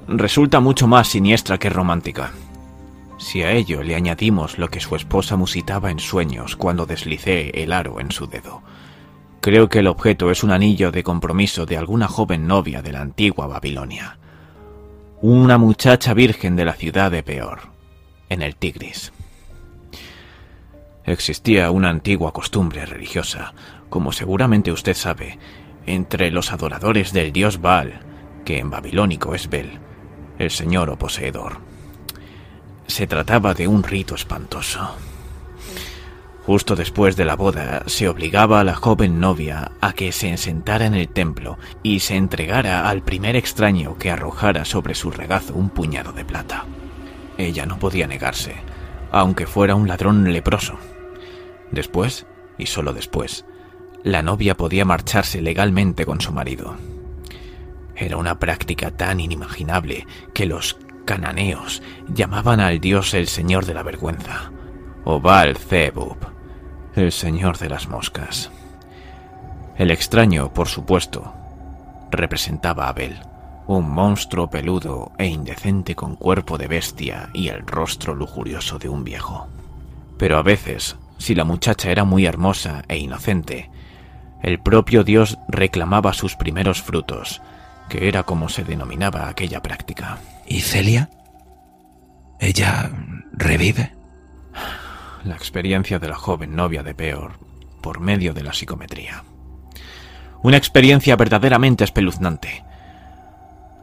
[0.09, 2.33] Resulta mucho más siniestra que romántica.
[3.19, 7.73] Si a ello le añadimos lo que su esposa musitaba en sueños cuando deslicé el
[7.73, 8.63] aro en su dedo,
[9.43, 13.03] creo que el objeto es un anillo de compromiso de alguna joven novia de la
[13.03, 14.19] antigua Babilonia.
[15.21, 17.69] Una muchacha virgen de la ciudad de Peor,
[18.31, 19.13] en el Tigris.
[21.05, 23.53] Existía una antigua costumbre religiosa,
[23.91, 25.39] como seguramente usted sabe,
[25.85, 28.01] entre los adoradores del dios Baal,
[28.47, 29.81] que en babilónico es Bel,
[30.39, 31.59] el señor o poseedor.
[32.87, 34.97] Se trataba de un rito espantoso.
[36.47, 40.87] Justo después de la boda se obligaba a la joven novia a que se sentara
[40.87, 45.69] en el templo y se entregara al primer extraño que arrojara sobre su regazo un
[45.69, 46.65] puñado de plata.
[47.37, 48.55] Ella no podía negarse,
[49.13, 50.79] aunque fuera un ladrón leproso.
[51.71, 52.25] Después,
[52.57, 53.45] y solo después,
[54.03, 56.77] la novia podía marcharse legalmente con su marido.
[57.99, 61.83] Era una práctica tan inimaginable que los cananeos
[62.15, 64.53] llamaban al dios el señor de la vergüenza,
[65.05, 66.19] o Baal Zebub,
[66.95, 68.51] el señor de las moscas.
[69.77, 71.33] El extraño, por supuesto,
[72.11, 73.19] representaba a Abel,
[73.67, 79.05] un monstruo peludo e indecente con cuerpo de bestia y el rostro lujurioso de un
[79.05, 79.49] viejo.
[80.17, 83.71] Pero a veces si la muchacha era muy hermosa e inocente,
[84.41, 87.43] el propio Dios reclamaba sus primeros frutos,
[87.89, 90.19] que era como se denominaba aquella práctica.
[90.47, 91.11] ¿Y Celia?
[92.41, 92.91] ¿Ella
[93.33, 93.95] revive?
[95.25, 97.39] La experiencia de la joven novia de Peor,
[97.81, 99.25] por medio de la psicometría.
[100.43, 102.65] Una experiencia verdaderamente espeluznante.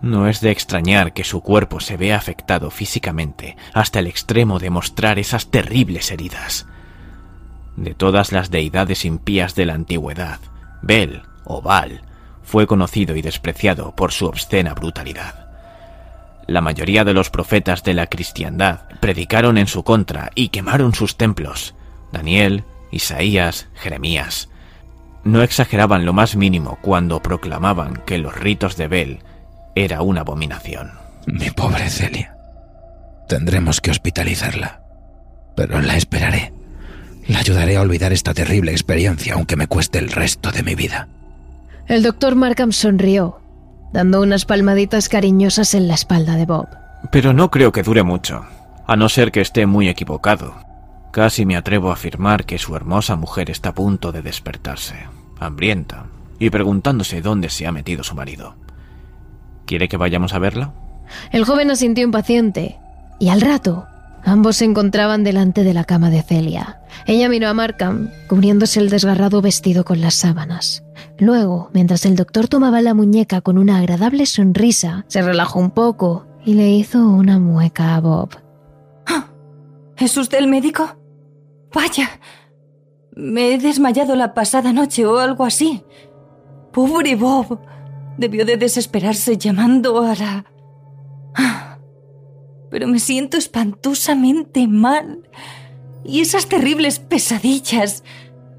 [0.02, 4.70] No es de extrañar que su cuerpo se vea afectado físicamente hasta el extremo de
[4.70, 6.68] mostrar esas terribles heridas
[7.76, 10.40] de todas las deidades impías de la antigüedad,
[10.82, 12.02] Bel o Baal
[12.46, 15.46] fue conocido y despreciado por su obscena brutalidad.
[16.48, 21.18] La mayoría de los profetas de la cristiandad predicaron en su contra y quemaron sus
[21.18, 21.74] templos.
[22.12, 24.50] Daniel, Isaías, Jeremías.
[25.24, 29.20] No exageraban lo más mínimo cuando proclamaban que los ritos de Bel
[29.74, 30.92] era una abominación.
[31.26, 32.38] Mi pobre Celia.
[33.28, 34.82] Tendremos que hospitalizarla,
[35.56, 36.54] pero la esperaré.
[37.28, 41.08] La ayudaré a olvidar esta terrible experiencia, aunque me cueste el resto de mi vida.
[41.88, 43.40] El doctor Markham sonrió,
[43.94, 46.68] dando unas palmaditas cariñosas en la espalda de Bob.
[47.12, 48.44] Pero no creo que dure mucho,
[48.88, 50.56] a no ser que esté muy equivocado.
[51.12, 54.96] Casi me atrevo a afirmar que su hermosa mujer está a punto de despertarse,
[55.40, 56.08] hambrienta,
[56.40, 58.56] y preguntándose dónde se ha metido su marido.
[59.66, 60.74] ¿Quiere que vayamos a verla?
[61.32, 62.80] El joven asintió impaciente,
[63.20, 63.88] y al rato
[64.26, 66.82] Ambos se encontraban delante de la cama de Celia.
[67.06, 70.84] Ella miró a Markham, cubriéndose el desgarrado vestido con las sábanas.
[71.20, 76.26] Luego, mientras el doctor tomaba la muñeca con una agradable sonrisa, se relajó un poco
[76.44, 78.30] y le hizo una mueca a Bob.
[79.06, 79.28] ¡Ah!
[79.98, 80.98] ¿Es usted el médico?
[81.72, 82.10] Vaya.
[83.16, 85.84] Me he desmayado la pasada noche o algo así.
[86.74, 87.60] Pobre Bob.
[88.18, 90.46] Debió de desesperarse llamando a la...
[92.70, 95.30] Pero me siento espantosamente mal.
[96.04, 98.04] Y esas terribles pesadillas.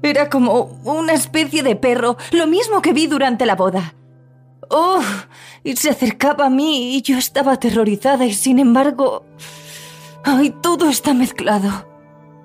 [0.03, 3.95] Era como una especie de perro, lo mismo que vi durante la boda.
[4.69, 5.01] ¡Oh!
[5.63, 9.25] Y se acercaba a mí y yo estaba aterrorizada y sin embargo...
[10.23, 11.87] ¡Ay, todo está mezclado!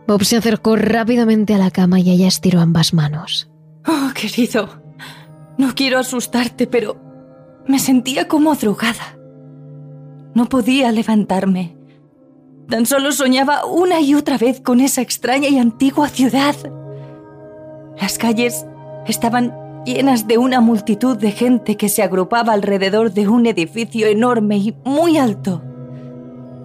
[0.06, 3.50] Bob se acercó rápidamente a la cama y ella estiró ambas manos.
[3.86, 4.82] Oh, querido,
[5.58, 6.96] no quiero asustarte, pero
[7.66, 9.18] me sentía como drogada.
[10.34, 11.76] No podía levantarme.
[12.68, 16.54] Tan solo soñaba una y otra vez con esa extraña y antigua ciudad.
[18.00, 18.64] Las calles
[19.06, 19.54] estaban
[19.84, 24.74] llenas de una multitud de gente que se agrupaba alrededor de un edificio enorme y
[24.84, 25.62] muy alto.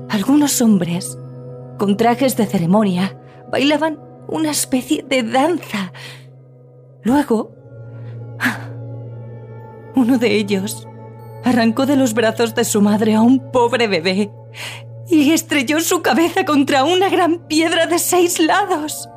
[0.09, 1.17] Algunos hombres,
[1.77, 3.17] con trajes de ceremonia,
[3.51, 5.91] bailaban una especie de danza.
[7.03, 7.51] Luego,
[9.95, 10.86] uno de ellos
[11.47, 14.29] arrancó de los brazos de su madre a un pobre bebé
[15.09, 19.09] y estrelló su cabeza contra una gran piedra de seis lados.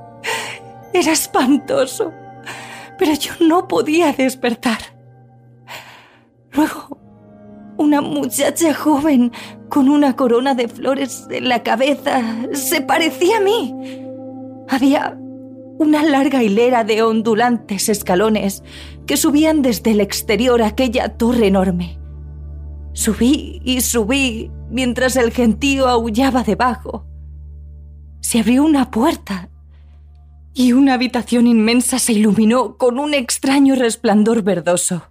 [0.92, 2.12] Era espantoso,
[2.98, 4.78] pero yo no podía despertar.
[6.52, 6.98] Luego,
[7.76, 9.32] una muchacha joven
[9.68, 12.22] con una corona de flores en la cabeza
[12.52, 13.74] se parecía a mí.
[14.68, 15.16] Había
[15.78, 18.62] una larga hilera de ondulantes escalones
[19.06, 21.99] que subían desde el exterior a aquella torre enorme.
[23.00, 27.06] Subí y subí mientras el gentío aullaba debajo.
[28.20, 29.48] Se abrió una puerta
[30.52, 35.04] y una habitación inmensa se iluminó con un extraño resplandor verdoso.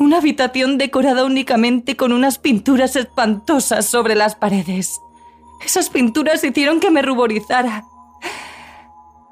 [0.00, 4.98] Una habitación decorada únicamente con unas pinturas espantosas sobre las paredes.
[5.64, 7.84] Esas pinturas hicieron que me ruborizara.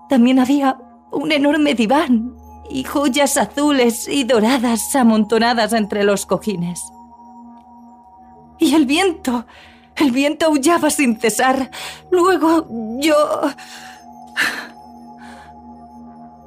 [0.08, 0.78] También había
[1.10, 2.36] un enorme diván
[2.70, 6.80] y joyas azules y doradas amontonadas entre los cojines.
[8.60, 9.46] Y el viento.
[9.96, 11.70] El viento aullaba sin cesar.
[12.10, 12.68] Luego
[13.00, 13.16] yo...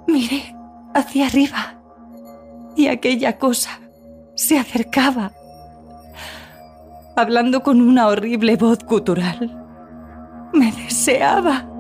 [0.08, 0.56] Miré
[0.94, 1.76] hacia arriba
[2.76, 3.80] y aquella cosa
[4.36, 5.32] se acercaba,
[7.16, 9.60] hablando con una horrible voz gutural.
[10.54, 11.73] Me deseaba.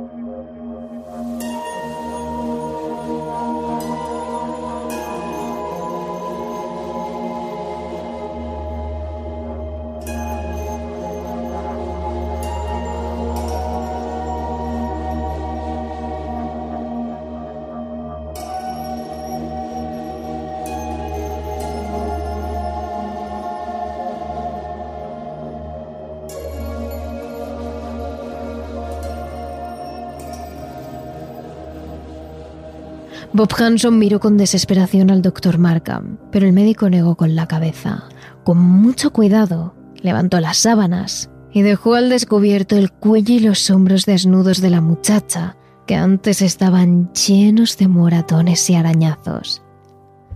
[33.36, 38.04] Bob Hanson miró con desesperación al doctor Markham, pero el médico negó con la cabeza.
[38.44, 39.74] Con mucho cuidado,
[40.04, 44.82] levantó las sábanas y dejó al descubierto el cuello y los hombros desnudos de la
[44.82, 45.58] muchacha,
[45.88, 49.64] que antes estaban llenos de moratones y arañazos.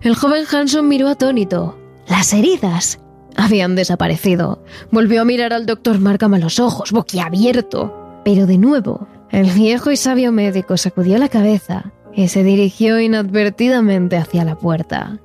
[0.00, 1.78] El joven Hanson miró atónito.
[2.08, 2.98] Las heridas
[3.36, 4.64] habían desaparecido.
[4.90, 7.94] Volvió a mirar al doctor Markham a los ojos, boquiabierto.
[8.24, 14.16] Pero de nuevo, el viejo y sabio médico sacudió la cabeza y se dirigió inadvertidamente
[14.16, 15.20] hacia la puerta.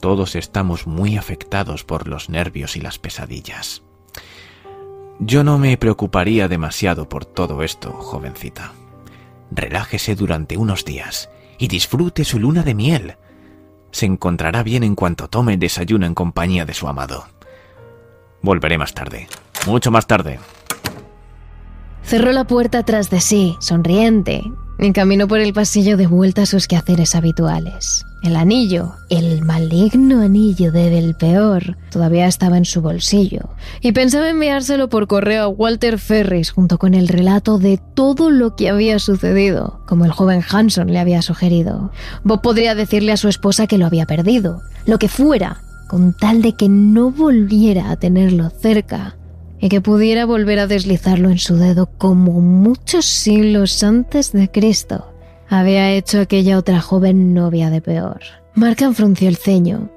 [0.00, 3.82] Todos estamos muy afectados por los nervios y las pesadillas.
[5.18, 8.72] Yo no me preocuparía demasiado por todo esto, jovencita.
[9.50, 13.16] Relájese durante unos días y disfrute su luna de miel.
[13.92, 17.24] Se encontrará bien en cuanto tome el desayuno en compañía de su amado.
[18.42, 19.28] Volveré más tarde,
[19.66, 20.40] mucho más tarde.
[22.02, 24.42] Cerró la puerta tras de sí, sonriente,
[24.78, 28.04] Encaminó por el pasillo de vuelta a sus quehaceres habituales.
[28.22, 33.50] El anillo, el maligno anillo de Peor, todavía estaba en su bolsillo,
[33.82, 38.56] y pensaba enviárselo por correo a Walter Ferris junto con el relato de todo lo
[38.56, 41.92] que había sucedido, como el joven Hanson le había sugerido.
[42.24, 46.42] Bob podría decirle a su esposa que lo había perdido, lo que fuera, con tal
[46.42, 49.16] de que no volviera a tenerlo cerca
[49.64, 55.06] y que pudiera volver a deslizarlo en su dedo como muchos siglos antes de Cristo
[55.48, 58.20] había hecho aquella otra joven novia de peor.
[58.54, 59.90] Markham frunció el ceño.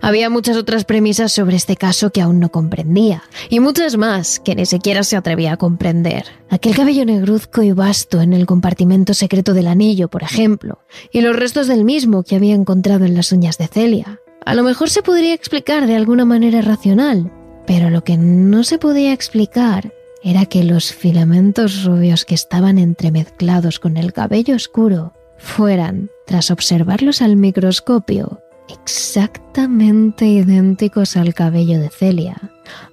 [0.00, 4.54] Había muchas otras premisas sobre este caso que aún no comprendía, y muchas más que
[4.54, 6.24] ni siquiera se atrevía a comprender.
[6.48, 10.78] Aquel cabello negruzco y vasto en el compartimento secreto del anillo, por ejemplo,
[11.12, 14.18] y los restos del mismo que había encontrado en las uñas de Celia.
[14.46, 17.30] A lo mejor se podría explicar de alguna manera racional,
[17.66, 19.92] pero lo que no se podía explicar
[20.22, 27.22] era que los filamentos rubios que estaban entremezclados con el cabello oscuro fueran, tras observarlos
[27.22, 32.36] al microscopio, exactamente idénticos al cabello de Celia,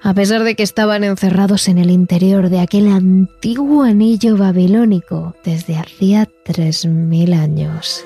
[0.01, 5.77] a pesar de que estaban encerrados en el interior de aquel antiguo anillo babilónico desde
[5.77, 8.03] hacía 3.000 años.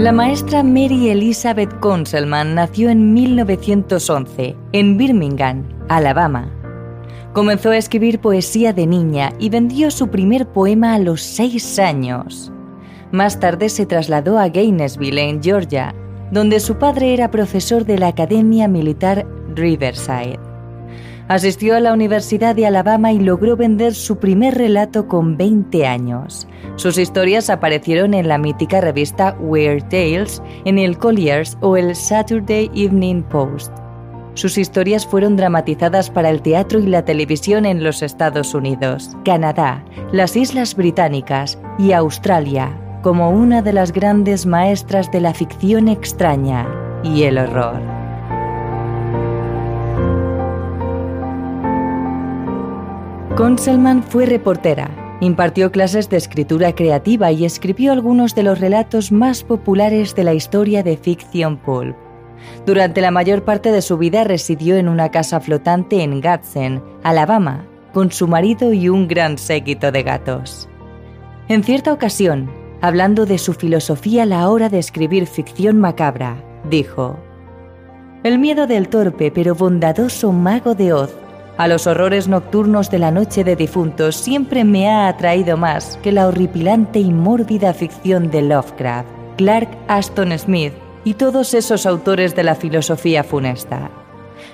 [0.00, 6.50] La maestra Mary Elizabeth Conselman nació en 1911 en Birmingham, Alabama.
[7.34, 12.50] Comenzó a escribir poesía de niña y vendió su primer poema a los seis años.
[13.12, 15.94] Más tarde se trasladó a Gainesville, en Georgia,
[16.30, 20.49] donde su padre era profesor de la Academia Militar Riverside.
[21.30, 26.48] Asistió a la Universidad de Alabama y logró vender su primer relato con 20 años.
[26.74, 32.68] Sus historias aparecieron en la mítica revista Weird Tales, en el Collier's o el Saturday
[32.74, 33.72] Evening Post.
[34.34, 39.84] Sus historias fueron dramatizadas para el teatro y la televisión en los Estados Unidos, Canadá,
[40.10, 46.66] las Islas Británicas y Australia, como una de las grandes maestras de la ficción extraña
[47.04, 47.99] y el horror.
[53.36, 59.44] Conselman fue reportera, impartió clases de escritura creativa y escribió algunos de los relatos más
[59.44, 61.96] populares de la historia de ficción pulp.
[62.66, 67.64] Durante la mayor parte de su vida residió en una casa flotante en Gadsden, Alabama,
[67.94, 70.68] con su marido y un gran séquito de gatos.
[71.48, 72.50] En cierta ocasión,
[72.80, 77.16] hablando de su filosofía a la hora de escribir ficción macabra, dijo,
[78.24, 81.14] El miedo del torpe pero bondadoso mago de Oz
[81.60, 86.10] a los horrores nocturnos de la noche de difuntos siempre me ha atraído más que
[86.10, 89.06] la horripilante y mórbida ficción de Lovecraft,
[89.36, 90.72] Clark Aston Smith
[91.04, 93.90] y todos esos autores de la filosofía funesta.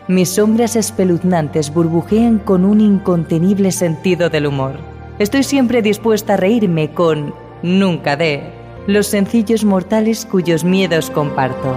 [0.09, 4.75] Mis sombras espeluznantes burbujean con un incontenible sentido del humor.
[5.21, 7.33] Estoy siempre dispuesta a reírme con,
[7.63, 8.51] nunca de,
[8.89, 11.77] los sencillos mortales cuyos miedos comparto.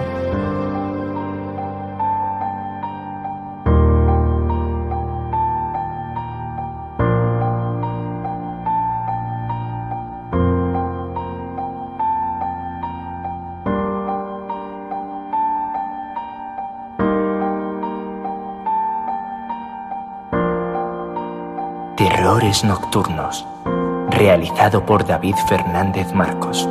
[22.63, 23.45] Nocturnos,
[24.09, 26.67] realizado por David Fernández Marcos.